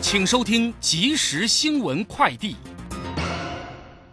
[0.00, 2.56] 请收听即时新闻快递。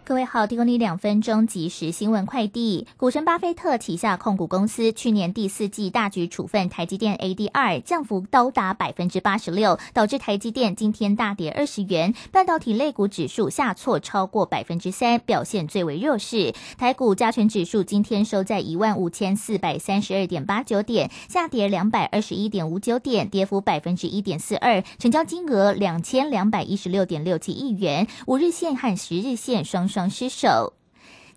[0.08, 2.86] 各位好，提供你两分钟即时新闻快递。
[2.96, 12.14] 股神巴菲特旗下控股公司去年第四季大举处分台积电 ADR，降幅高达百分之八十六，导致台积电今天大跌二十元。
[12.32, 16.54] 半导体类股指数下挫超过百分之三，表现最为弱势。
[16.78, 28.06] 台股加权指数今天收在一万五千四百三十二点八九点，下跌两百二十一点五九点，跌幅百分之一点四二，成交金额两千两百一十六点六七亿元。
[28.26, 29.97] 五日线和十日线双双。
[30.06, 30.74] 失守。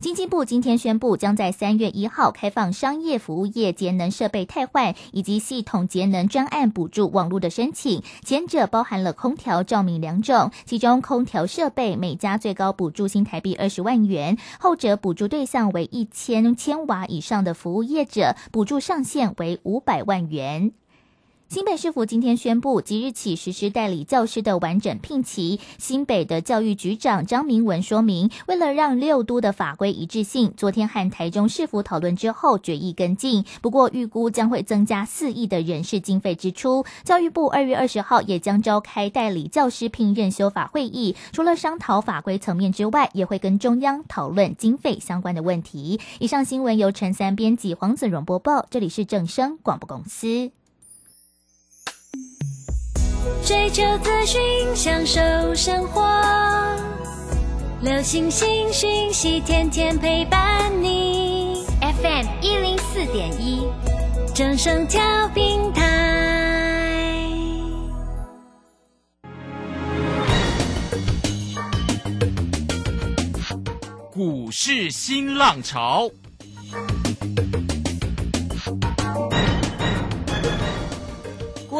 [0.02, 20.72] 经济部今天宣布，将在三月一号开放商业服务业节能设备汰换以及系统节能专案补助网络的申请，前者包含了空调、照明两种，其中空调设备每家最高补助新台币二十万元，后者补助对象为一千千瓦以上的服务业者，补助上限为五百万元。
[21.52, 25.60] 新北市府今天宣布，即日起实施代理教师的完整聘期。
[25.78, 33.44] 新北的教育局长张明文说明，为了让六都的法规一致性，昨天和台中市府讨论之后决议跟进。
[33.62, 36.86] 不过，预估将会增加四亿的人事经费支出。
[37.04, 46.00] 教育部二月二十号也将召开代理教师聘任修法会议，除了商讨法规层面之外，也会跟中央讨论经费相关的问题。
[46.20, 48.66] 以上新闻由陈三编辑，黄子荣播报。
[48.70, 50.52] 这里是正声广播公司。
[53.44, 54.42] 追求资讯，
[54.76, 55.20] 享受
[55.56, 56.02] 生活。
[57.82, 61.66] 流星星讯息，天天陪伴你。
[61.82, 63.68] FM 一零四点一，
[64.34, 65.02] 正声调
[65.34, 65.88] 平台。
[74.12, 76.10] 股市新浪潮。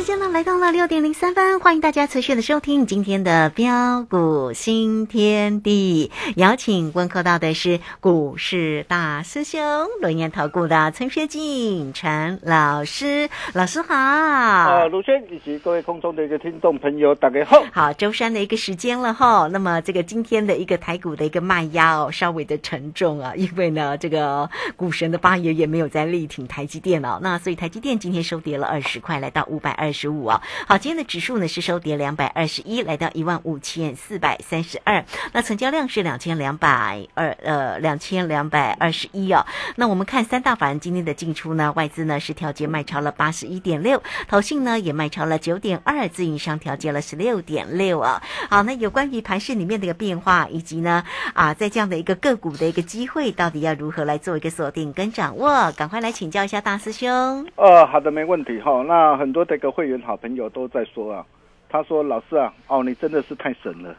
[0.00, 6.10] 时间呢来到了六点零三分，欢迎大家持续的收听今天的标股新天地。
[6.36, 9.60] 邀请问候到的是股市大师兄、
[10.00, 13.94] 轮研投顾的陈学进陈老师，老师好。
[13.94, 17.62] 啊，卢轩以及各位空中的一个听众朋友，大家好。
[17.70, 19.48] 好，周三的一个时间了哈。
[19.52, 27.18] 那么这个今天的一个台股的一个卖压哦，稍微的沉重啊，因为呢，这个股神的八爷也没有在力挺台积电哦。
[27.20, 30.42] 那所以台积电今天收跌了二十块，来到五百二十五啊。
[30.66, 35.04] 好，今天的指数呢是收跌两百二十一，来到一万五千四百三十二。
[35.32, 39.44] 那成交量是两千两百二呃两千两百二十一哦。
[39.76, 48.22] 那我们看三大法人今天的进出呢，外资呢是调节卖超了八十一点六，投信呢也卖超了九点二，自营商调节了十六点六啊。
[48.48, 55.72] 好，那有关于盘市里面的一个变化，以及呢啊在这样的一个个股的一个机会，到底要如何来做一个锁定跟掌握？
[55.72, 57.46] 赶快来请教一下大师兄。
[57.56, 58.82] 呃，好的，没问题哈。
[58.86, 60.14] 那很多的个会员好。
[60.14, 61.26] 朋友都在说啊，
[61.66, 63.96] 他说老师啊，哦，你真的是太神了，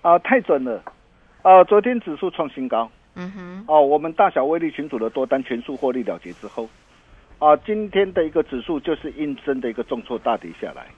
[0.00, 0.82] 啊，太准了，
[1.42, 6.68] 啊，昨天指数创新高，嗯哼，哦，我们大小威力群组的多单全数获利了结之后，
[7.38, 10.88] 啊，今天的一个指数就是应声的一个重挫大跌下来，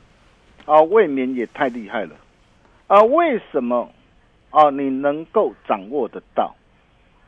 [0.64, 2.16] 啊，未免也太厉害了，
[2.86, 3.92] 啊，为什么
[4.48, 6.54] 啊你能够掌握得到？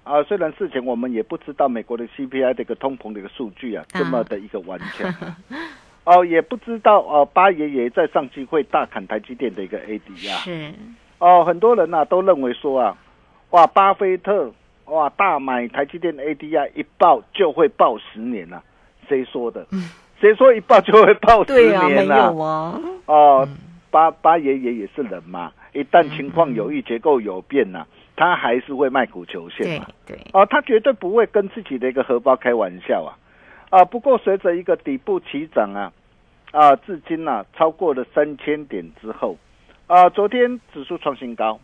[0.05, 5.13] 啊，虽然事前我们也不知道美国的 CPI 的一个通膨的一个数据啊，这么的一个顽强。
[6.07, 10.39] 哦，也不知道哦，八爷爷在上期会大砍台积电的一个 AD 啊。
[10.39, 10.73] 是。
[11.19, 12.97] 哦，很多人呐都认为说啊，
[13.51, 14.51] 哇，巴菲特
[14.87, 18.63] 哇大买台积电 ADR，一爆就会爆十年呐？
[19.09, 19.67] 谁说的？
[19.73, 21.89] 嗯谁说一爆就会爆十年啊？
[21.89, 22.81] 没有啊。
[23.05, 23.49] 哦，
[23.91, 27.85] 八八爷爷也是人嘛，一旦情况有异，结构有变呐，
[28.17, 29.87] 他还是会卖股求线对嘛。
[30.07, 33.13] 对，哦，他绝对不会跟自己的一个荷包开玩笑啊！
[33.71, 35.93] 啊，不过随着一个底部起涨啊，
[36.53, 39.37] 啊，至今呢、超过了三千点之后，
[39.87, 41.59] 啊，昨天指数创新高，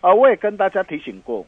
[0.00, 1.44] 啊，我也跟大家提醒过，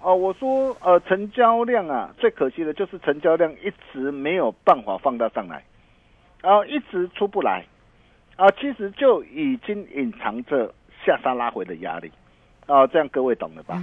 [0.00, 5.62] 啊，我说呃，成交量啊，最可惜的就是成交量一直没有办法放大上来，
[6.42, 7.64] 啊，一直出不来，
[8.36, 10.74] 啊，其实就已经隐藏着
[11.04, 12.10] 下杀拉回的压力，
[12.66, 13.80] 啊，这样各位懂了吧？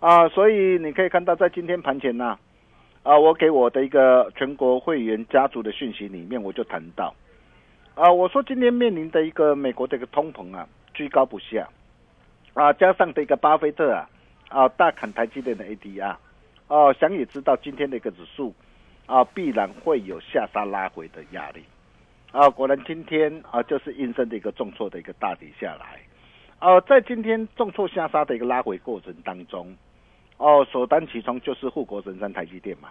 [0.00, 2.38] 啊，所以你可以看到，在今天盘前呢、啊，
[3.06, 7.14] 啊我给我的一个全国会员家族的讯息里面，我就谈到，
[7.94, 11.68] 啊，我说今天面临的一个美国的一个通膨啊，居高不下，
[12.54, 14.10] 啊，加上的一个巴菲特啊，
[14.48, 16.16] 啊，大砍台积电的 ADR，
[16.66, 18.52] 哦、想也知道今天的一个指数
[19.06, 21.62] 啊，必然会有下杀拉回的压力，
[22.32, 26.00] 啊，果然今天啊，就是应声的一个重挫的一个大底下来，
[26.58, 29.76] 啊，在今天重挫下杀的一个拉回过程当中。
[30.38, 32.90] 哦，首当其冲就是护国神山台积电嘛，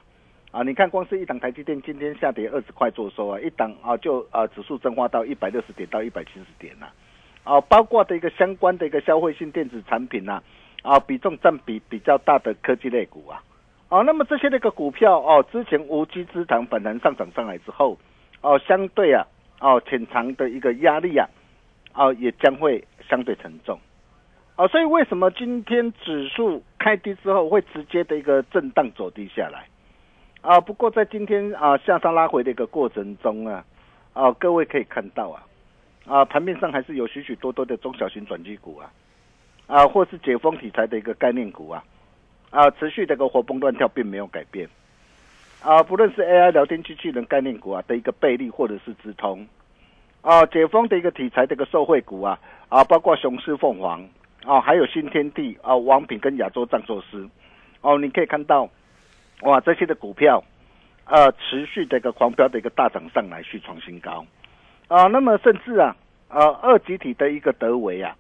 [0.52, 6.88] 啊，你看光是一档台积电今天下跌二十块做收啊，一档啊就啊指数蒸发到一百六十点到一百七十点呐、
[7.44, 10.42] 啊，包括的一个相关的一个消费性电子产品呐、
[10.82, 13.44] 啊，比重占比比较大的科技类股啊，
[13.90, 17.96] 哦、那么这些那个股票哦，之前无稽之谈反弹上涨上来之后，
[18.42, 19.24] 哦，相对啊，
[19.60, 21.30] 哦潜藏的一个压力啊，
[21.94, 23.80] 哦也将会相对沉重。
[24.56, 29.68] 啊，所以为什么今天指数开低之后会直接的一个震荡走低下来？
[30.42, 33.66] 啊，不过在今天啊向上拉回的一个过程中啊，
[34.14, 35.44] 啊各位可以看到啊，
[36.08, 38.90] 啊盘面上还是有许许多多的中小型转机股啊，
[39.68, 41.84] 啊或是解封题材的一个概念股啊，
[42.50, 44.70] 啊持续的一个活蹦乱跳并没有改变，
[45.64, 49.46] 啊不论是 AI 聊天机器人概念股啊的一个倍利或者是直通，
[50.22, 54.08] 啊解封的一个题材的一个受惠股啊，啊包括雄狮凤凰。
[54.46, 57.28] 哦，还有新天地啊、王品跟亚洲藏寿司，
[57.82, 58.70] 哦，你可以看到，
[59.42, 60.44] 哇，这些的股票，
[61.06, 64.26] 呃，持续的一个狂飙的一个大涨上来，续创新高，
[64.88, 65.96] 啊，那么甚至啊，
[66.30, 68.16] 呃，二级体的一个德维啊，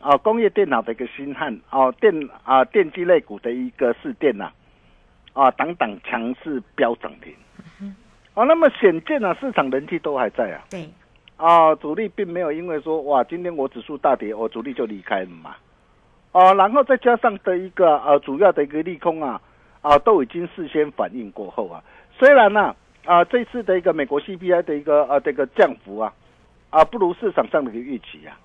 [0.00, 2.12] 啊，工业电脑的一个新汉，哦、电
[2.44, 4.50] 啊、电机类股的一个市电呐、
[5.32, 7.32] 啊，等等强势飙涨停，
[8.34, 10.88] 哦，那么显见啊，市场人气都还在啊，对，
[11.40, 15.56] 啊，主力并没有因为说哇，今天我指数大跌，我主力就离开了嘛。
[16.32, 19.40] 哦、然后再加上的一个呃主要的一个利空啊，
[19.80, 21.82] 啊都已经事先反应过后啊，
[22.12, 22.76] 虽然呢
[23.06, 26.12] 啊这次的一个美国 CPI 的一个呃这个降幅啊
[26.68, 28.38] 啊不如市场上的一个预期啊，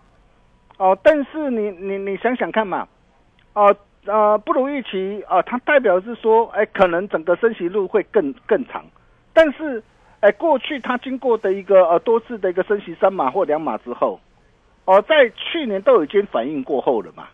[0.78, 2.88] 哦，但是你你你想想看嘛，
[3.54, 3.76] 哦
[4.06, 8.86] 呃不如预期啊，它代表是说哎可能整个升息路会更更长，
[9.34, 9.84] 但是。
[10.26, 14.20] 哎，过去它经过的一个呃多次的一个升息三码或两码之后，
[14.86, 17.28] 哦，在去年都已经反应过后了嘛，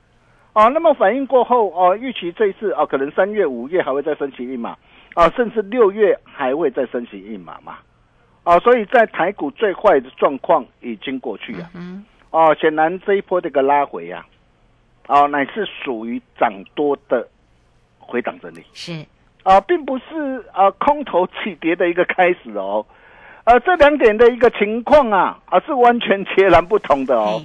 [0.51, 4.77] 哦，那么反应过后哦，预期这一次哦，可能三月、五月还会再升息一码，
[5.13, 7.77] 啊，甚至六月还会再升息一码嘛，
[8.43, 14.27] 哦，所以在台股最坏的状况已经过去了，嗯，哦，显然这一波这个拉回啊，
[15.07, 17.25] 哦，乃是属于涨多的
[17.99, 18.61] 回档整理。
[18.73, 19.05] 是，
[19.43, 22.85] 啊，并不是啊空头起跌的一个开始哦，
[23.43, 27.41] 呃，这两点的一个情况啊啊是完全截然不同的哦。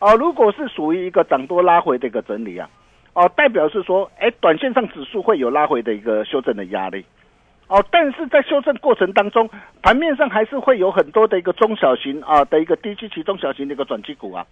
[0.00, 2.68] 哦、如果是属于一个涨多拉回的一个整理啊，
[3.14, 7.04] 哦，代表是说，哎，短线上指数会有拉回的一个修正的压力，
[7.68, 9.48] 哦，但是在修正过程当中，
[9.80, 14.46] 盘面上还是会有很多的一个中小型啊的一个低基期中小型的一个转机股啊，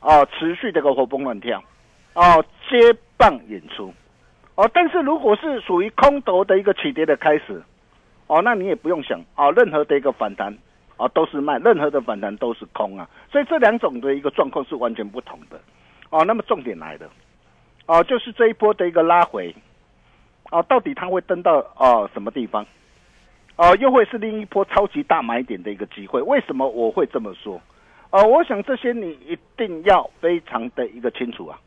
[0.00, 1.62] 哦，持续的一个活蹦乱跳，
[2.14, 3.92] 哦，接棒演出。
[4.56, 7.62] 哦，但是如果是属于空头的一个起跌的开始，
[8.28, 10.56] 哦，那你也不用想哦，任何的一个反弹
[10.96, 15.60] 哦都是卖，任何的反弹都是空啊，所以这两种的一个状况是完全不同的。
[16.10, 17.10] 哦，那么重点来了，
[17.86, 19.52] 哦，就是这一波的一个拉回，
[20.52, 22.64] 哦，到底它会登到哦什么地方？
[23.56, 26.22] 哦，又会是另一波超级大买点的一个机会。
[26.22, 27.60] 为什么我会这么说？
[28.10, 31.58] 哦，我想这些你一定要非常的一个清楚啊。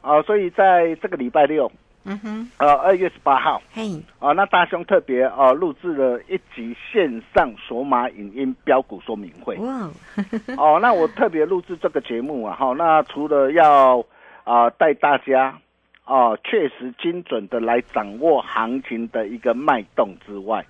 [0.00, 1.70] 啊，所以在这个礼拜六，
[2.04, 9.54] 嗯哼，呃，二月十八号，嘿，啊，那大兄特别啊录制了一集线上索马影音标股说明会。
[9.56, 9.90] 哇，
[10.56, 14.02] 哦，那我特别录制这个节目啊，哈，那除了要
[14.44, 15.58] 啊带大家
[16.04, 20.64] 啊确实精准的来掌握行情的一个脉动之外，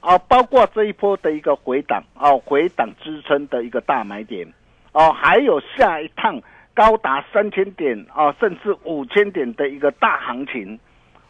[0.00, 4.46] 啊，包括这一波的一个回档哦回档支撑的一个大买点，
[4.92, 6.38] 哦、还有下一趟
[6.78, 10.78] 高达三千点啊甚至五千点的一个大行情，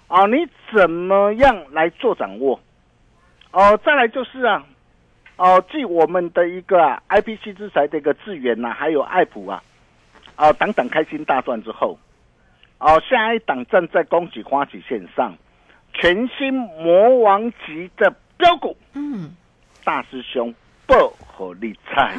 [0.07, 2.61] 啊，你怎么样来做掌握？
[3.53, 4.63] 哦、再来就是啊。
[5.39, 9.63] 哦，继我们的一个、啊、IPC 之才的一个智源呐、还有爱普啊，
[10.37, 11.99] 啊等等开心大赚之后，
[12.77, 15.35] 哦，下一档站在恭喜花旗线上，
[15.95, 19.31] 全新魔王级的标股，嗯，
[19.83, 20.55] 大师兄
[20.87, 20.93] 不
[21.27, 22.15] 和理菜，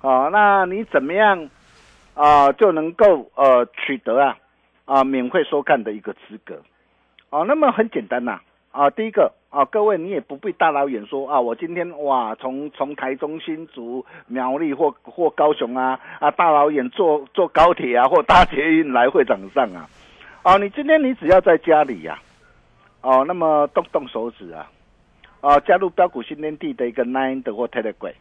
[0.00, 1.50] 哦，那你怎么样
[2.14, 4.36] 啊就能够呃取得啊
[4.84, 6.60] 啊免费收看的一个资格？
[7.30, 8.40] 哦，那么很简单呐，
[8.70, 9.32] 啊，第一个。
[9.52, 19.86] 啊，各位，你也不必大老远说啊，我今天哇，从从台中新竹苗栗或或高雄啊啊，大老远坐坐高铁啊或搭捷运来会场上啊，
[20.42, 22.18] 哦，你今天你只要在家里呀，
[23.02, 24.70] 哦，那么动动手指啊，
[25.42, 28.14] 啊，加入标股新天地的一个 Nine 的或 Telegram，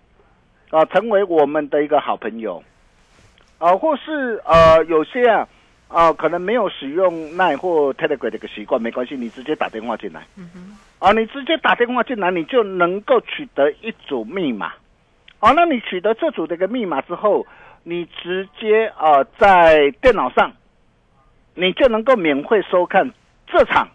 [0.69, 2.61] 啊，成为我们的一个好朋友，
[3.61, 5.47] 啊，或是呃有些啊。
[5.93, 10.25] 啊，可能没有使用奈或 Telegram 的一个习惯，没关系，你直接打电话进来。
[10.37, 10.77] 嗯哼。
[10.99, 14.71] 啊，你直接打电话进来，你就能够取得一组密码。
[15.39, 17.45] 好，那你取得这组的一个密码之后，
[17.83, 20.53] 你直接啊在电脑上，
[21.55, 23.11] 你就能够免费收看
[23.45, 23.85] 这场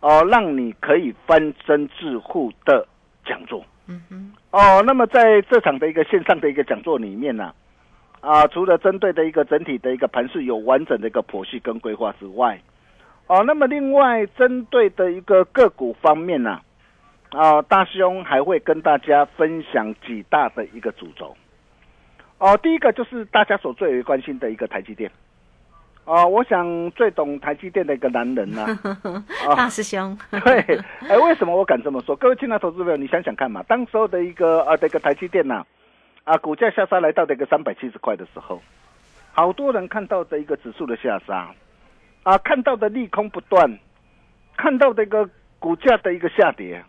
[0.00, 2.86] 哦，让你可以翻身致富的
[3.24, 3.64] 讲座。
[3.86, 4.30] 嗯哼。
[4.50, 7.44] 哦，那么在这场的一个线上的一个讲座里面呢。
[7.44, 7.54] 啊，
[8.52, 12.58] 除了针对的一个整体的一个盘势有完整的一个剖析跟规划之外，
[13.26, 16.60] 哦，那么另外针对的一个个股方面呢，
[17.30, 21.36] 啊，大兄还会跟大家分享几大的一个主轴。
[22.38, 25.10] 哦，第一个就是大家所最为关心的一个台积电。
[26.04, 28.66] 哦，我想最懂台积电的一个男人呢，
[29.56, 30.16] 大师兄。
[30.44, 30.78] 对，
[31.08, 32.16] 哎，为什么我敢这么说？
[32.16, 35.54] 各位亲爱的投资朋友，你想想看嘛，当时候的一个呃的一个台积电呢？
[35.56, 35.66] 啊，
[36.24, 38.60] 啊股价下杀来到的一个三百七十块的时候，
[39.32, 41.50] 好多人看到的一个指数的下杀，
[42.22, 43.78] 啊，看到的利空不断，
[44.56, 45.28] 看到的一个
[45.58, 46.82] 股价的一个下跌，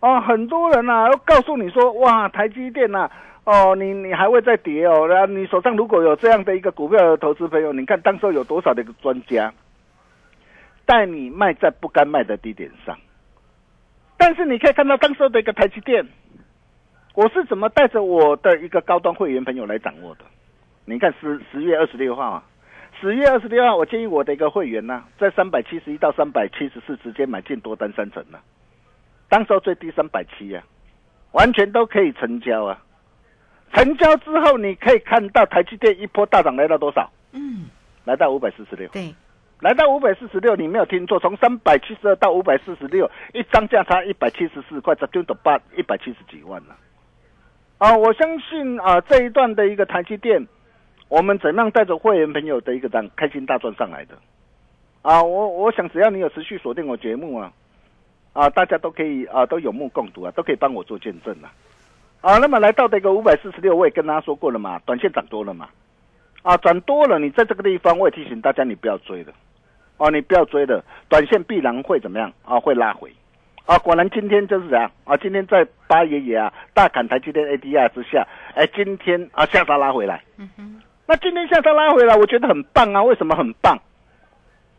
[0.00, 3.10] 哦，很多人呐，要告诉你说，哇，台积电呐，
[3.44, 9.50] 哦，你你还会再跌哦，然后你手上如果有这样的一个股票的投资朋友，你看当时有多少的一个专家
[10.84, 12.98] 带你卖在不该卖的低点上，
[14.18, 16.06] 但是你可以看到当时的一个台积电。
[17.14, 20.24] 我是怎么带着我的一个高端会员朋友来掌握的？
[20.84, 22.44] 你看十十月二十六号啊，
[23.00, 28.38] 十月二十六号，我建议我的一个会员呢，在三百七十一到三百七十四直接买进多单三成呢。
[29.28, 30.62] 当时候最低三百七呀，
[31.32, 32.82] 完全都可以成交啊。
[33.72, 37.08] 成交之后，你可以看到台积电一波大涨来到多少？
[37.32, 37.66] 嗯，
[38.04, 38.88] 来到五百四十六。
[38.88, 39.14] 对，
[39.60, 46.70] 来到五百四十六，你没有听错，从三百七十二到五百四十六，一张价差一百七十四块，这就得八一百七十几万了。
[46.70, 46.78] 啊，
[47.84, 50.42] 啊我相信啊，这一段的一个台积电，
[51.10, 54.16] 我们怎样带着会员朋友的一个样开心大赚上来的？
[55.02, 57.52] 啊，我我想只要你有持续锁定我节目啊，
[58.32, 61.52] 啊，大家都可以啊，都有目共睹啊，都可以帮我做见证啊。
[62.22, 65.68] 啊，那么来到这个五百四十六，我也跟大家说过了嘛，短线涨多了嘛，
[66.40, 69.32] 啊，涨多了，你在这个地方，我也提醒大家，你不要追了，
[69.98, 72.58] 哦，你不要追了，短线必然会怎么样啊？
[72.58, 73.12] 会拉回。
[73.66, 75.16] 啊，果然今天就是这样啊！
[75.16, 80.22] 今天在八爷爷啊大砍台积电 ADR 之下，哎，今天啊下杀拉回来。
[80.36, 80.82] 嗯哼。
[81.06, 83.02] 那今天下杀拉回来，我觉得很棒啊！
[83.02, 83.78] 为什么很棒？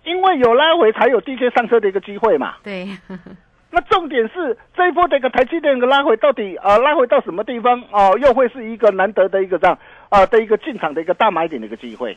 [0.04, 2.58] 因为有拉回才有低阶上车的一个机会嘛。
[2.64, 2.88] 对。
[3.72, 8.16] 那重点是这一波的一个台积电的拉回到底啊拉回到什么地方哦？
[8.22, 9.78] 又会是一个难得的一个这样
[10.10, 12.16] 啊的一个进场的一个大买点的一个机会。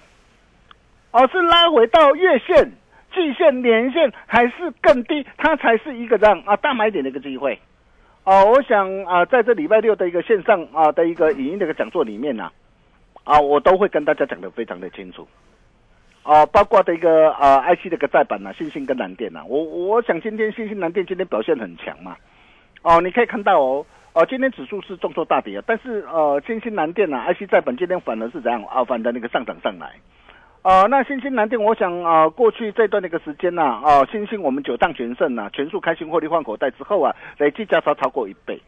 [1.13, 2.73] 哦，是拉回到月线。
[3.13, 7.59] 季线、年线还是更低，它才是一个这样啊大买点的一个机会
[8.25, 8.45] 哦。
[8.47, 12.51] 我想啊，在这礼拜六的一个线上啊的一个影音的一个讲座里面呢，
[13.25, 15.27] 啊，我都会跟大家讲的非常的清楚
[16.23, 19.43] 啊，包括的一个啊 IC 的一个再版呐，新兴跟蓝电呐。
[19.47, 22.17] 我我想今天新兴蓝电今天表现很强嘛，
[22.83, 29.95] 哦，你可以看到哦，哦，今天指数是重挫大跌啊，但是呃，新兴蓝电呐，IC 再版今天反而是怎样啊，反的那个上涨上来。
[30.69, 38.61] 啊，那新兴蓝电，我想啊，过去这段的一个时间呢，啊，新兴我们九趟全胜呐，全数开新获利换口袋之后啊，累计价差超过一倍，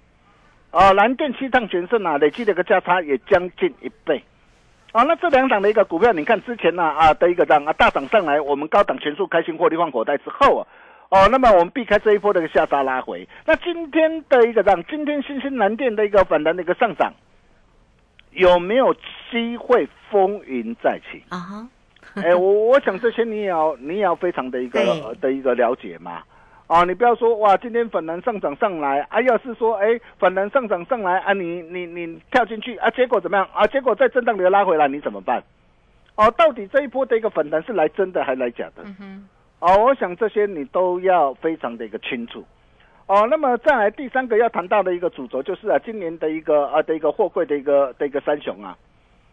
[0.70, 4.24] 啊，蓝电七趟全胜啊，累计的一个价差也将近一倍，
[4.92, 10.66] 啊，那这两档的一个股票，你看之前呢啊的一个涨啊大涨上来，我们高档全数开新获利换口袋之后啊，
[11.10, 17.12] 哦，那么我们避开这一波的一个下杀拉回，那今天的一个涨，今天新兴蓝电的一个反弹的一个上涨，
[18.30, 18.94] 有没有
[19.30, 21.36] 机会风云再起啊？
[21.36, 21.68] 哈。
[22.22, 26.22] 哎，我我想这些你也要你也要非常的一个的一个了解嘛，
[26.66, 33.66] 啊，你不要说哇，今天粉能上涨上来啊，要是说哎粉能上涨上来啊，你你你跳进去啊，结果怎么样啊？
[33.68, 35.42] 结果在震荡里拉回来，你怎么办？
[36.16, 38.82] 哦，到底这一波的一个粉能是来真的还是来假的？
[39.60, 42.44] 哦，我想这些你都要非常的一个清楚。
[43.06, 48.76] 哦，那么再来第三个要谈到的一个主轴就是啊，今年的一个啊的一个货柜的一个的一个三雄啊。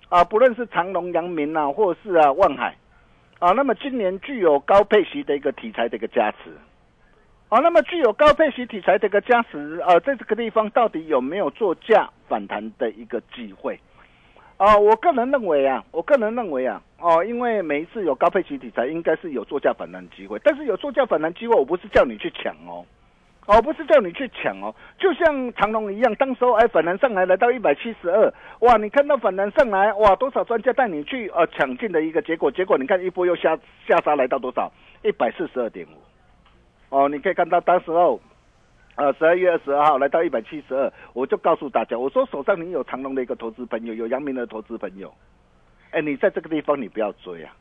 [0.10, 2.76] 啊，不论是长隆、阳明啊，或是啊万海，
[3.40, 6.52] 啊，那么今年具有高配息的一个题材的一个加持，
[7.50, 13.78] 啊，那么具有高配息题材的一个加持，呃，在这个地方到底有没有做价反弹的一个机会？
[14.56, 22.86] 啊，我个人认为啊，我个人认为啊，哦，因为每一次有高配息题材，应该是有做价反弹机会，但是有做价反弹机会，我不是叫你去抢哦。
[23.48, 34.70] 哦，不是叫你去抢哦，就像长隆一样，当时候哎反弹上来来到一百七十二，哇，你看到反弹上来，哇，多少专家带你去呃抢进的一个结果，结果你看一波又下下杀来到多少？
[35.02, 38.20] 一百四十二点五，哦，你可以看到当时候，
[38.96, 45.14] 呃十二月二十二号来到一百七十二，我就告诉大家，我说手上你有长隆的一个投资朋友，有阳明的投资朋友，
[45.92, 47.56] 哎，你在这个地方你不要追啊。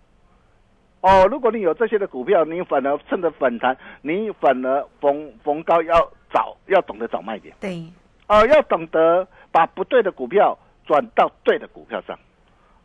[1.01, 5.95] 哦，如果你有这些的股票，你反而趁着反弹，你反而逢逢高要
[6.33, 7.55] 找，要懂得找卖点。
[7.61, 7.85] 对，
[8.29, 12.19] 哦，要懂得把不对的股票转到对的股票上。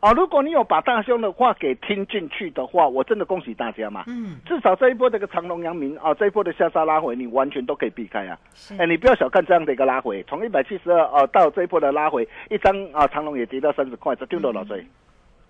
[0.00, 4.02] 哦，如果你有把大兄的话给听进去的话，我真的恭喜大家嘛。
[4.08, 4.36] 嗯。
[4.44, 8.36] 至少这一波这个长隆、阳明啊，这一波的下杀拉回，你完全都可以避开啊。
[8.78, 14.84] 哎，你不要小看这样的一个拉回，从一百七十二哦到这一波的拉回，一张啊长隆也跌到三十块，这丢多少岁？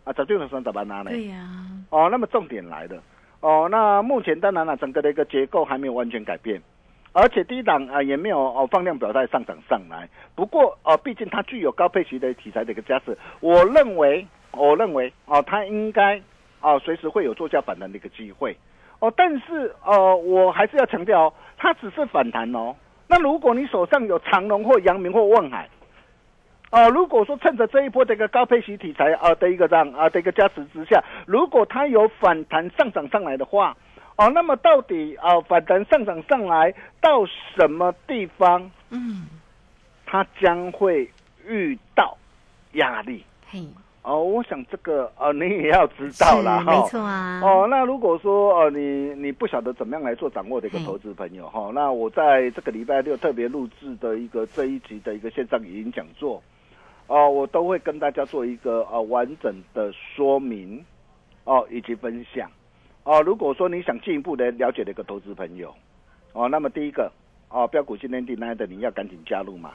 [0.05, 1.11] 啊，早就能算怎么拿呢？
[1.11, 1.47] 对呀。
[1.91, 3.03] 哦，那么重点来了。
[3.41, 6.61] 哦，那目前当然了，整个的一个结构还没有完全改变，
[7.13, 10.09] 而且低档啊也没有哦放量表态上涨上来。
[10.35, 16.21] 不过哦，毕竟它具有高配息的题材的一个加持，我认为，我认为哦，它应该
[16.61, 18.57] 哦随时会有做价反弹的一个机会。
[18.99, 22.75] 哦，但是呃，我还是要强调，它只是反弹哦。
[23.09, 25.69] 那如果你手上有长隆或阳明或望海。
[26.73, 33.77] 啊，如果说趁着这一波的一个高配息题材啊的一个这样啊的一个加持之下，如果它有反弹上涨上来的话，
[34.17, 38.71] 哦，那么到底啊反弹上涨上来到什么地方？
[38.89, 39.27] 嗯，
[40.07, 41.11] 它将会
[41.47, 42.17] 遇到
[42.73, 43.23] 压力。
[43.51, 43.69] 嘿，
[44.01, 46.73] 哦，我想这个呃你也要知道了哈。
[46.73, 47.39] 没错啊。
[47.45, 56.43] 哦，那如果说呃你你不晓得怎么样来做掌握的一个投资朋友哈，那我在这个礼拜六特别录制的一个这一集的一个线上语音讲座。
[57.13, 60.83] 哦，我都会跟大家做一个呃完整的说明，
[61.45, 62.51] 哦以及分享，
[63.05, 65.75] 哦如果说你想进一步的了解的一个投资朋友，
[66.33, 67.13] 哦那么第一个
[67.51, 69.73] 哦标股今天订单的你要赶紧加入嘛，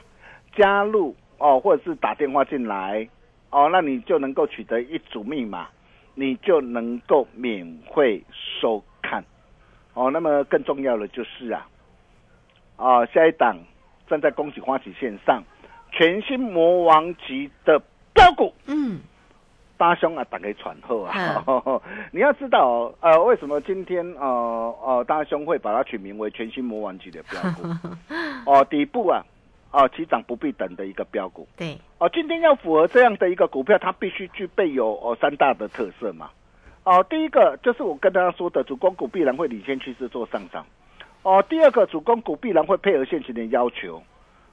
[0.56, 3.08] 加入哦或者是打电话进来，
[3.50, 5.68] 哦那你就能够取得一组密码，
[6.16, 8.20] 你就能够免费
[8.60, 9.22] 收看，
[9.94, 11.68] 哦那么更重要的就是啊，
[12.74, 13.56] 啊下一档
[14.08, 15.40] 站在恭喜花旗线上。
[15.90, 17.80] 全新魔王级的
[18.12, 19.00] 标股，嗯，
[19.76, 21.42] 大兄啊，打给传后啊，
[22.12, 27.68] 你要知道，呃，为什么今天呃呃大兄会把它取名为全新魔王级的标股？
[28.46, 29.22] 哦，底部啊，
[29.70, 36.30] 哦，起涨不必等的一个标股，对，哦，今天要符合这样的一个股票，它必须具备有哦三大的特色嘛，
[36.84, 40.64] 哦，第一个就是我跟大家说的，主攻股必然会领先趋势做上涨，
[41.22, 44.02] 哦，第二个主攻股必然会配合现行的要求。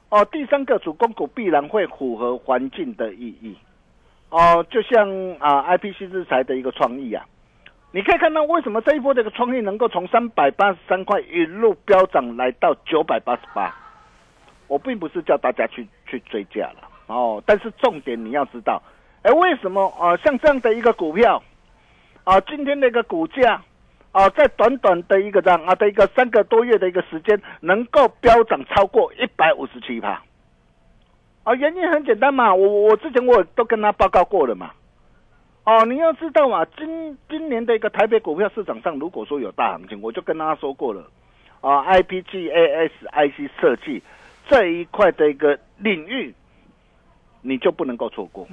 [0.10, 3.58] 哦，第三个主攻股必然会符合环境的意义，
[4.30, 7.26] 哦，就像啊，I P C 日材的一个创意啊，
[7.92, 13.76] 你可以看到为什么这一波这个创意能够从三百八十三块一路飙涨来到九百八十八，
[14.68, 16.88] 我并不是叫大家去去追价了。
[17.08, 18.82] 哦，但是重点你要知道，
[19.24, 21.42] 哎，为什么啊像这样的一个股票
[22.24, 23.62] 啊，今天的一个股价。
[24.16, 30.24] 啊，在短短的一个这样啊的一个三个多月的一个时间，能够飙涨超过一百五十七趴。
[31.44, 34.72] 啊，原因很简单嘛，我我之前我都跟他报告过了嘛。
[35.66, 41.06] 哦，你要知道嘛，今今年的一个台北股票市场上，如果说有大行情，我就跟他说过了。
[41.60, 44.02] 啊，IPGASIC 设计
[44.48, 46.34] 这一块的一个领域，
[47.42, 48.48] 你就不能够错过。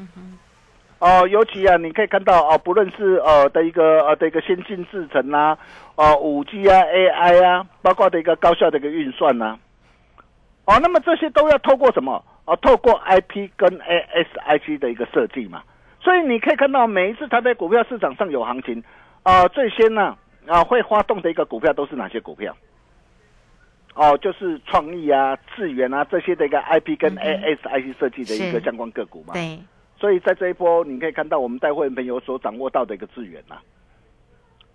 [1.02, 5.58] 哦，尤其啊，你可以看到哦，不论是呃的一个呃的一个先进制程啊，
[5.96, 9.58] 哦五 G 啊 AI 啊，包括的一个高效的一个运算呐，
[10.64, 12.24] 哦，那么这些都要透过什么？
[12.44, 15.64] 哦，透过 IP 跟 ASIC 的一个设计嘛。
[16.00, 18.80] 所以你可以看到，每一次它在股票市场上有行情，
[19.24, 22.56] 啊，最先呢啊会发动的一个股票都是哪些股票？
[23.96, 29.34] 哦，就是创意啊、智源啊这些的一个 IP 跟 ASIC 设计的一个相关个股嘛。
[29.34, 29.58] 对。
[30.02, 33.54] 所以在这一波，你可以看到我们带会员朋友所掌握到的一个资源呐，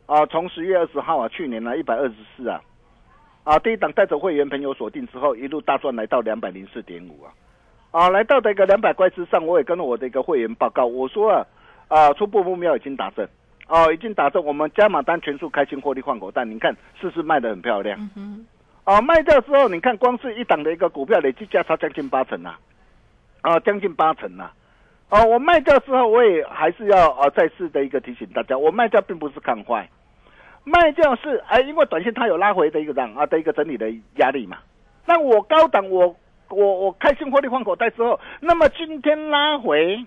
[0.06, 2.62] 啊，从十月二十号啊，去年呢一百二十四啊，
[3.44, 7.34] 啊，第一档带着会员朋友锁定之后，一路大赚来到两百零四点五啊，
[7.92, 11.46] 啊，来到的一个两百块之上，我也跟我的一个会员报告，我说啊，
[11.90, 13.28] 啊，初步目标已经达成，
[13.68, 18.00] 哦，已经达成，我们加码单全数开心获利换口袋，你看是不是卖的很漂亮？
[18.86, 22.56] 哦，卖掉之后，你看光是一档的一个股票累计价差将近八成呐，
[23.42, 24.50] 啊，将近八成呐。
[25.10, 29.90] 哦，我卖掉之后，我也还是要啊再次的一个提醒大家，我卖掉并不是看坏，
[30.64, 34.58] 卖掉是哎，因为短线它有拉回的一个涨啊的一个整理的压力嘛。
[35.06, 36.14] 那我高档我
[36.50, 40.06] 我我开心获利换口袋之后，那么今天拉回，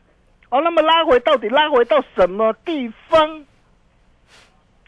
[0.50, 3.44] 哦，那么拉回到底拉回到什么地方？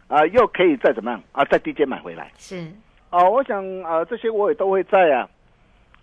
[0.09, 2.71] 啊，又可以再怎么样啊，在低阶买回来是
[3.09, 5.27] 哦，我想啊，这些我也都会在啊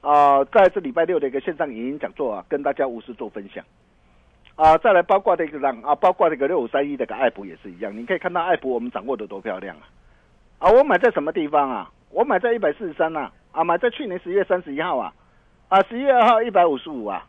[0.01, 3.63] 啊，在这礼拜六的一个线上影音讲座啊，跟大家无私做分享
[4.59, 9.87] 啊，再来包括这个让啊，包括这个六五三一这个爱普也是一样，你可以看到爱普我们掌握的多漂亮啊
[10.59, 11.89] 啊，我买在什么地方啊？
[12.09, 15.13] 我买在一百四十三呐啊，买在去年十月三十一号啊
[15.69, 17.25] 啊，十一月二号一百五十五啊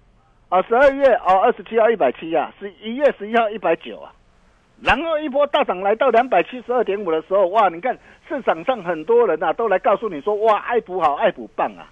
[0.49, 4.13] 啊，十二月哦二十七号一百七啊，十一月十一号一百九啊。
[4.83, 7.69] 然后一波大涨来到两百七十二点五的时候，哇！
[7.69, 7.97] 你看
[8.29, 11.87] 市场上很多人呐，都来告诉你说，哇，爱普好，爱普棒啊！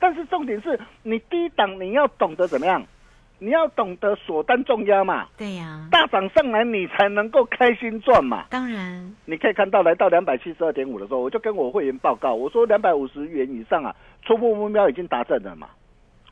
[0.00, 2.82] 但是重点是你低档你要懂得怎么样，
[3.42, 5.26] 你要懂得锁单重压嘛。
[5.36, 8.44] 对呀，大涨上来你才能够开心赚嘛。
[8.48, 15.68] 当然，你可以看到来到两百七十二点五的时候，我就跟我会员报告，我说两百五十元以上啊，初步目标已经达成了嘛。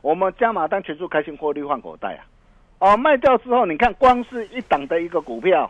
[0.01, 2.23] 我们加码单全数开心获利换口袋啊！
[2.79, 5.69] 哦，卖掉之后，你看光是一档的一个股票。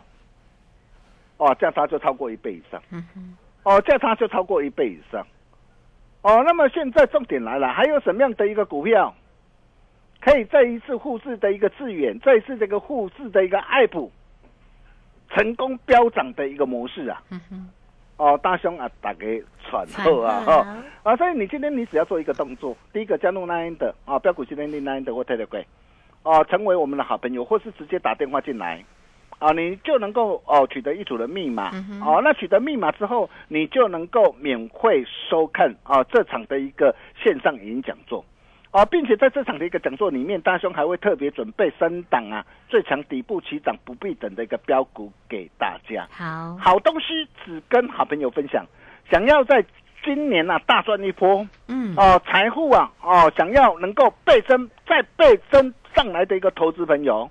[1.38, 2.80] 哦，价差就超过一倍以上。
[2.90, 5.26] 嗯哼，哦，价差就超过一倍以上。
[6.22, 9.12] 哦，那么现在重点来了，还有什么样的一个股票，
[10.22, 14.10] 可以再一次复制的一个致远，再一次这个复制的一个爱普，
[15.30, 17.20] 成功飙涨的一个模式啊？
[17.30, 17.68] 嗯哼，
[18.18, 20.82] 哦，大兄啊，打给喘后啊，哈。
[21.02, 25.64] 啊，所以你今天你只要做一个动作，第一个加入 Nine 的啊，标股今天 Nine 的或 Telegram，
[26.22, 28.84] 哦，成为我们的好朋友，或是直接打电话进来。
[29.40, 38.24] 啊，你就能够哦取得一组的密码，哦，那取得密码之后，你就能够免费收看啊这场的一个线上语音讲座，
[38.72, 46.08] 啊，并且在这场的一个讲座里面，大兄还会特别准备三档啊最强底部起涨不必等的一个标股给大家。
[46.10, 48.66] 好，好东西只跟好朋友分享，
[49.10, 49.62] 想要在
[50.02, 57.30] 今年啊大赚一波，嗯，哦财富啊哦想要能够倍增再倍增上来的一个投资朋友。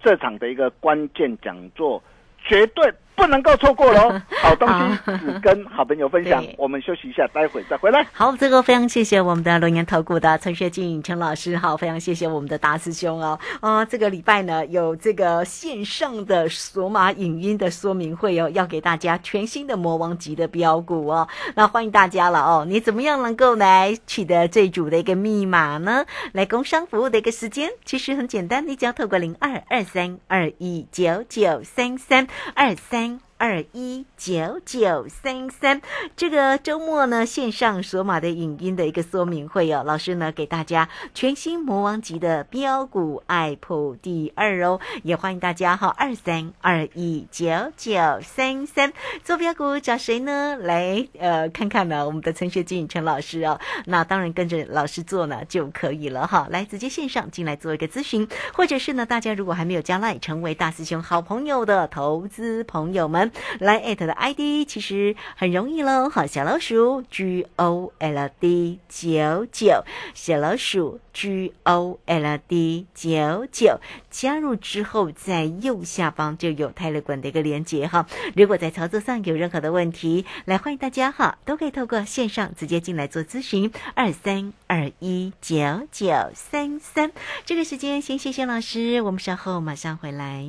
[0.00, 2.00] 这场的一个关键讲座，
[2.44, 2.88] 绝对。
[3.18, 4.20] 不能够错过喽！
[4.40, 6.44] 好东西只跟好朋友分享。
[6.56, 8.06] 我们休息一下，待会再回来。
[8.12, 11.56] 好，这个非常谢谢我们的龙岩投顾的陈学静陈老师。
[11.56, 13.36] 好，非常谢谢我们的大师兄哦。
[13.60, 21.26] 啊，这个礼拜呢有这个线上的索马影音的说明会哦，要给大家全新的魔王级的标股哦。
[21.56, 22.64] 那欢迎大家了哦。
[22.68, 26.06] 你怎么样能够来取得这组的一个密码呢？
[26.32, 33.07] 来工商服务的一个时间其实很简单，你只要透过零二二三二一九九三三二三。
[33.38, 35.80] 二一九九三三，
[36.16, 47.46] 这个周末呢线上索马的影音的一个说明会哦，老师呢给大家全新魔王级的标股爱普第二哦，也欢迎大家哈二三二一九
[47.76, 50.56] 九三三做标股找谁呢？
[50.56, 63.27] 来呃看看呢我们的陈学静陈老师哦，那当然跟着老师做呢就可以了哈，来直接线上进来做一个咨询，或者是呢大家如果还没有加赖成为大师兄好朋友的投资朋友们。
[63.60, 78.06] 来艾特的 ID 其实很容易喽，好，小老鼠 G O L D 九九，小老鼠 G O L D 九九，加入之后在右下方就有泰勒管的一个连接哈。
[78.34, 85.56] 如果在操作上有任何的问题，来欢迎大家哈，都可以透过线上直接进来做咨询，二三二一九
[85.90, 87.12] 九三三。
[87.44, 90.48] 这个时间先谢谢老师，我们稍后马上回来。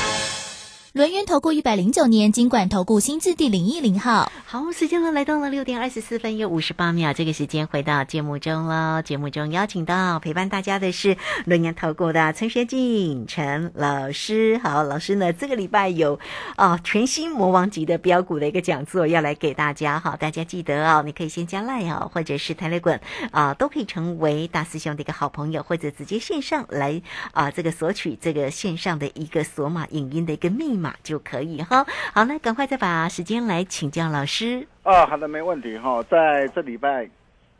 [0.93, 4.29] 轮源投顾一百零九年金管投顾新字第零一零号。
[4.45, 9.01] 好，时间呢来到了六点二十四分又五十八秒，这个时间回到节目中了。
[9.01, 14.59] 节目中邀请到陪伴大家的是轮源投顾的陈学静陈老师。
[14.61, 16.19] 好，老师呢这个礼拜有
[16.57, 19.97] 哦全新魔王级的标股的一个讲座要来给大家。
[19.97, 22.99] 哈，大家记得哦，你可以先加赖哦，或者是台雷滚
[23.31, 27.01] 啊，都可以成为大师兄的一个好朋友，或者直接线上来
[27.31, 31.85] 啊这个索取这个线上的一个索码影音的一个秘密码就可以哈。
[32.13, 34.67] 好，那赶快再把时间来请教老师。
[34.83, 36.01] 啊，好的，没问题哈。
[36.09, 37.07] 在这礼拜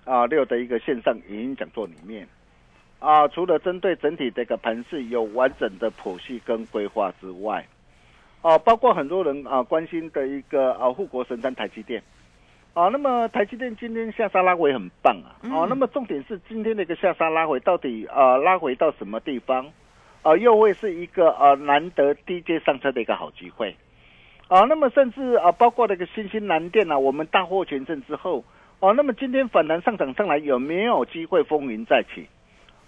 [0.04, 2.28] 啊六的一个线上语音讲座里面
[3.00, 7.66] 啊，除了针对整体的一个盘势有完整的剖析跟规划之外，
[8.42, 12.02] 啊，包括很多人啊关心的一个啊护国神山台积电
[12.74, 19.66] 啊，那么台积电今天下杀拉回很棒啊，啊，那么重点是今天的一个下杀拉回到底啊拉回到什么地方
[20.24, 23.76] 啊，又会是一个啊难得低阶上车的一个好机会。
[24.48, 28.44] 啊，那么甚至啊，包括那个新兴蓝电啊，我们大获全胜之后，
[28.80, 32.28] 哦，那么今天反弹上涨上来，有没有机会风云再起？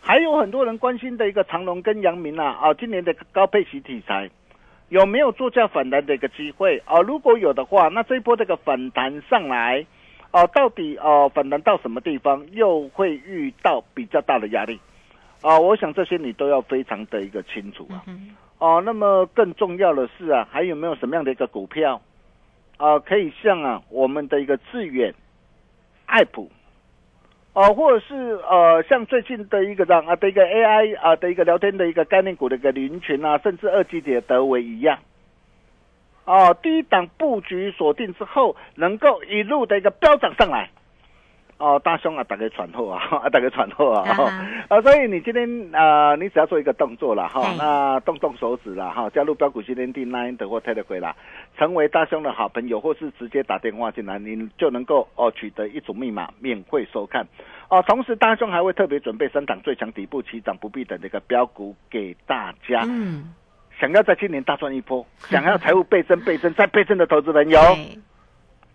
[0.02, 4.30] 还有很多人关心的一个长隆跟阳明啊，啊，今年的高配息题材
[4.89, 6.82] 有没有作价反弹的一个机会？
[6.86, 9.86] 啊，如果有的话，那这一波这个反弹上来，
[10.32, 14.80] 啊，到底啊反弹到什么地方，又会遇到比较大的压力？
[15.44, 18.02] 啊，我想这些你都要非常的一个清楚啊。
[18.60, 22.02] 哦，那么更重要的是啊，还有没有什么样的一个股票
[22.78, 25.14] 啊，可以像啊我们的一个致远、
[26.06, 26.50] 爱普，
[27.52, 28.16] 哦，或者是
[28.50, 34.98] 呃像最近的一个这样啊的一个 AI 啊的一个聊天的一个概念股的一个林群啊，甚至二级的德维一样，
[36.24, 40.70] 哦，第一档布局锁定之后，能够一路的一个飙涨上来。
[41.58, 44.04] 哦，大兄啊，大家喘后 啊，啊，打给传后啊，
[44.68, 51.16] 啊，所以你今天啊，你只要做一个动作了哈，那动动手指了哈，加入标股新天地 Nine 或 Telegram 啦，
[51.58, 57.26] 成为大兄的好朋友，或是直接打电话进来，你就能够哦取得一组密码，免费收看。
[57.70, 62.82] 哦，同时大兄还会特别准备三档最强底部起涨不必等的一个标股给大家。
[62.86, 63.34] 嗯，
[63.80, 67.60] 想要在今年大赚一波， 想要财务倍增倍增再倍增的投资朋友。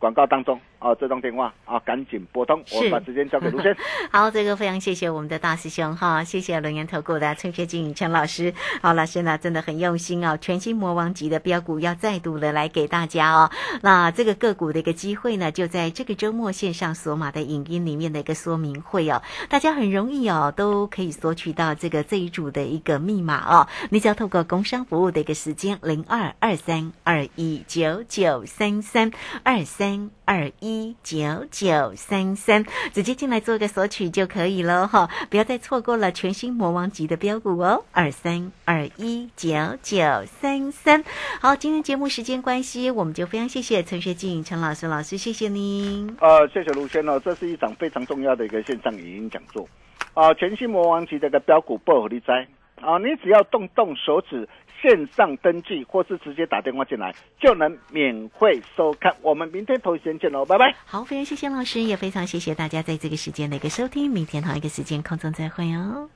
[0.01, 3.77] 广告当中啊，这通电话啊，赶紧拨通，我把时间交给卢先。
[4.13, 8.55] 好，这个非常谢谢我们的大师兄哈，谢谢轮研投顾的陈学静陈老师。
[8.81, 13.51] 好，老师呢真的很用心哦，全新魔王级的标股要再度的来给大家哦。
[13.83, 23.67] 那这个个股的一个机会呢，就在这个周末线上索码的影音里面的一个说明会哦，大家很容易哦，都可以索取到这个这一组的一个密码哦。
[23.91, 29.11] 你只要透过工商服务的一个时间零二二三二一九九三三
[29.43, 29.89] 二三。
[29.89, 39.49] 三二一一九九三三，直接进来做一个索取就可以了哈，不要再错过了全新魔王级的标股哦，二三二一九
[39.83, 41.03] 九三三。
[41.41, 46.15] 好，今天节目时间关系，我们就非常谢谢陈学静陈老师老师，谢谢您。
[46.21, 49.67] 呃，谢谢卢先哦，这是一场非常重要的一个线上语音讲座
[50.13, 52.47] 啊，全新魔王级这个标股不合力哉
[52.83, 54.47] 啊，你只要动动手指。
[54.81, 59.15] 线上登记或是直接打电话进来，就能免费收看。
[59.23, 60.75] 我们明天同一时间见喽，拜拜。
[60.85, 64.11] 好，非常谢谢老师，也非常谢谢大家在这个时间的一个收听。
[64.11, 66.09] 明天同一个时间空中再会哦。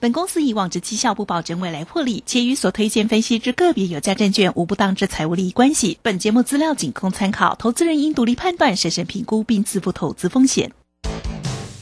[0.00, 5.96] 本公司以往之绩效不保证未来获利，且与所推荐分析之个别有价证券无不当之财务利益关系。
[6.02, 10.72] 本节目资料仅供参考，投资人应独立判断、审慎评估并自负投资风险。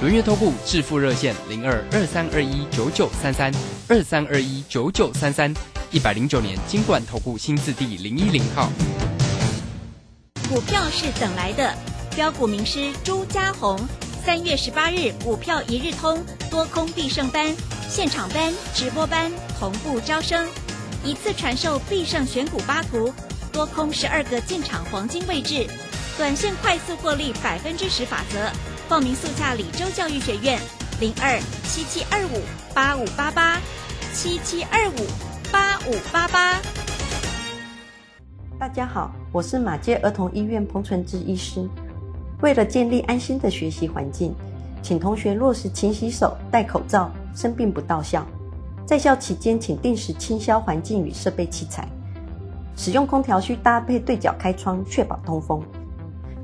[0.00, 3.52] 轮月投顾致富热线零二二三二一九九三三
[3.88, 5.52] 二三二一九九三三
[5.90, 8.70] 一百零九年金管投顾新字第零一零号。
[10.48, 11.74] 股票是等来的，
[12.14, 13.76] 标股名师朱家红，
[14.24, 17.52] 三月十八日股票一日通多空必胜班
[17.88, 20.46] 现场班直播班同步招生，
[21.04, 23.12] 一次传授必胜选股八图，
[23.50, 25.66] 多空十二个进场黄金位置，
[26.16, 28.48] 短线快速获利百分之十法则。
[28.88, 30.58] 报名速洽李州教育学院，
[30.98, 32.40] 零二七七二五
[32.74, 33.60] 八五八八
[34.14, 35.06] 七七二五
[35.52, 36.58] 八五八八。
[38.58, 41.68] 大家好，我是马街儿童医院彭纯志医师。
[42.40, 44.34] 为了建立安心的学习环境，
[44.80, 48.26] 请同学落实勤洗手、戴口罩，生病不到校。
[48.86, 51.86] 在校期间，请定时清消环境与设备器材。
[52.74, 55.62] 使用空调需搭配对角开窗，确保通风。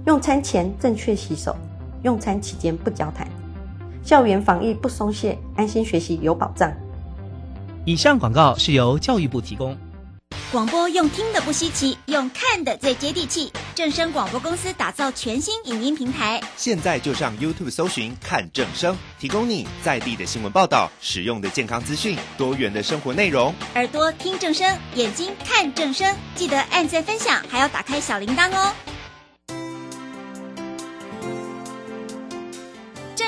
[0.05, 1.57] 用餐前正确洗手，
[2.05, 3.27] 用餐期间不交谈。
[4.05, 6.73] 校园防疫不松懈，安心学习有保障。
[7.85, 9.77] 以上广告是由教育部提供。
[10.53, 13.53] 广播用听的不稀奇，用看的最接地气。
[13.75, 23.53] 正声广播公司打造全新影音平台，现在就上 YouTube 搜寻看正声，提供你在地的新闻报道、使用的健康资讯、多元的生活内容。
[23.75, 28.73] 耳朵听正声，眼睛看正声，记得按赞分享，还要打开小铃铛哦。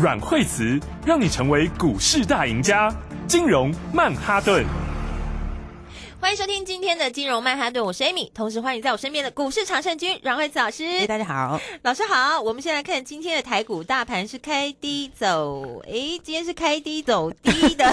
[0.00, 2.88] 阮惠慈让你成为股市大赢家。
[3.26, 4.87] 金融曼哈顿。
[6.20, 10.84] 欢迎收听今天的金融曼哈顿，我是 Amy，同时欢迎在我身边的股市常胜军阮慧慈老师。
[10.84, 12.40] 哎，大家好，老师好。
[12.40, 17.86] 我们先来看今天的台股大盘是开低走，哎，今天是开低走低的。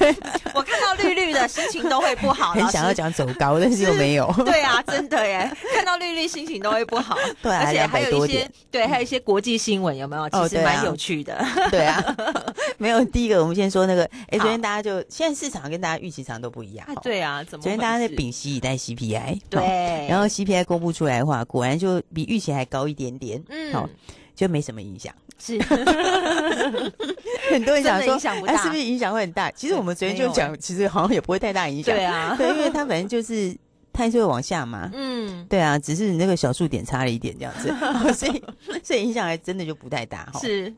[0.54, 2.52] 我看到绿绿的，心情都会不好。
[2.52, 4.32] 很想要讲走高，但是又没有。
[4.44, 7.16] 对啊，真的耶，看到绿绿心情都会不好。
[7.42, 10.28] 对，而且还有一些，对，还有一些国际新闻有没有？
[10.28, 11.42] 其实蛮有趣的。
[11.70, 12.16] 对啊，
[12.76, 13.02] 没有。
[13.06, 16.86] 第一个，我们先说那个，哎，昨天大家就现在市场跟大家预期场都不一样。
[17.02, 17.61] 对啊，怎么？
[17.62, 23.88] 昨天大家在屏息以待 CPI，对，然后 CPI 公布出来的话，果然就比预期还高一点点，嗯，好，
[24.34, 25.14] 就没什么影响。
[25.38, 25.60] 是，
[27.50, 28.14] 很多人想说，
[28.46, 29.48] 哎，是不是影响会很大？
[29.52, 31.94] 其实我们昨天就讲，其实好像也不会太大影响。
[31.94, 33.56] 对啊，对，因为它反正就是
[33.92, 37.72] 它就会往下嘛，嗯，对啊，只是你那个小数点差了一点这样子，
[38.12, 38.42] 所以
[38.82, 40.40] 所以影响还真的就不太大哈。
[40.40, 40.74] 是。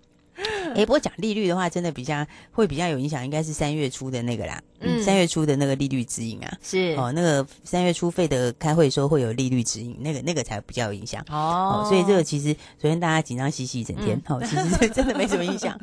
[0.74, 4.60] 哎，不过讲利率的话，真的比较会比较有影响，应该是三月初的那个啦。
[4.80, 11.86] 嗯，三月初的那个利率指引啊，是哦，那个三月初费的开会时候会有利率指引，那个那个才比较有影响哦。
[11.88, 15.78] 所以这个其实昨天大家紧张兮兮一整天，哦，其实 真的没什么影响，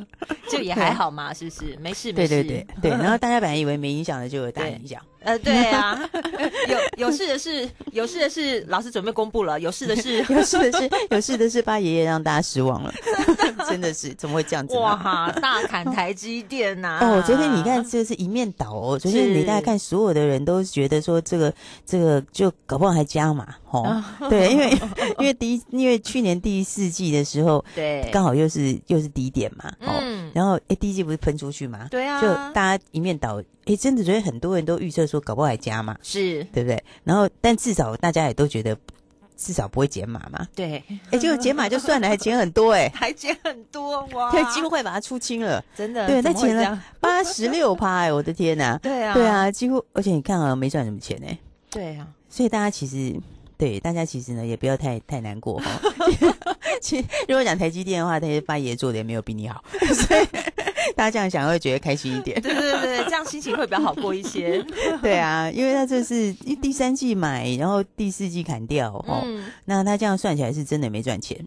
[0.52, 1.76] 就也还好嘛，是不是？
[1.82, 2.92] 没事，对对对对。
[2.92, 5.02] 然后大家本来以为没影响的，就有大影响。
[5.24, 6.10] 呃，对啊，
[6.98, 12.94] 有有事的是有事的是，老师准备公布了，有事的是有事的是有事的是，八爷爷让大家失望了，
[13.70, 14.76] 真的是怎么会这样子？
[14.78, 16.98] 哇，大砍台积电呐！
[17.02, 21.54] 哦，昨天你看这是一面倒哦，昨天你大家看所有的人都觉得说这个
[21.86, 23.32] 这个就搞不好还加
[23.72, 24.70] 嘛，哦，对，因为
[25.20, 30.02] 因为 第一因为去年第四季的时候，对，刚好又是又是低点嘛，哦，
[30.34, 33.42] 然后哎第一季不是喷出去嘛，对啊，就大家一面倒。
[33.66, 36.84] 哎，真的觉得很多人都预测说搞不好还加嘛，是对不对？
[37.04, 38.76] 然后，但至少大家也都觉得
[39.38, 40.48] 至少不会减码嘛。
[40.56, 44.32] 对，哎，就减码就算了，还减很多哎， 还减很多哇！
[44.32, 46.08] 对，几乎快把它出清了，真的。
[46.08, 48.80] 对，那减了八十六趴哎，我的天呐！
[48.82, 51.38] 对啊，对啊，几乎，而且你看啊，没赚什么钱哎。
[51.70, 53.16] 对啊，所以大家其实
[53.62, 55.80] 对大家其实呢，也不要太太难过哈。
[56.82, 60.28] 其实如果讲台积电的话，那些八爷做的也没有比你好， 所以。
[60.96, 64.64] 大家这样想会觉得开心一点，对对对，这样心情会比较好过一些。
[65.02, 69.24] 对啊，因为他这是第三季买，然后第四季砍掉，哦，
[69.66, 71.38] 那他这样算起来是真的没赚钱。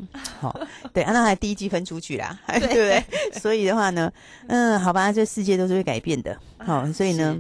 [0.40, 0.56] 好，
[0.92, 3.04] 对啊，那还第一季分出去啦，对不对？
[3.40, 4.10] 所以的话呢，
[4.46, 6.36] 嗯，好吧，这世界都是会改变的。
[6.58, 7.36] 好，所以呢，